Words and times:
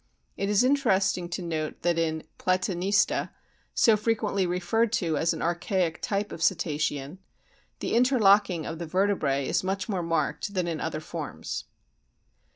It 0.35 0.49
is 0.49 0.63
interesting 0.63 1.29
to 1.29 1.43
note 1.43 1.83
that 1.83 1.99
in 1.99 2.23
Ptatanista, 2.39 3.29
so 3.75 3.95
frequently 3.95 4.47
referred 4.47 4.91
to 4.93 5.15
as 5.15 5.31
an 5.31 5.43
archaic 5.43 6.01
type 6.01 6.31
of 6.31 6.41
Cetacean, 6.41 7.19
the 7.81 7.93
interlocking 7.93 8.65
of 8.65 8.79
the 8.79 8.87
vertebrae 8.87 9.47
is 9.47 9.63
much 9.63 9.87
more 9.87 10.01
marked 10.01 10.55
than 10.55 10.65
in 10.67 10.81
other 10.81 11.01
forms. 11.01 11.65